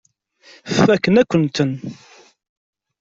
[0.75, 1.75] Fakken-akent-tent.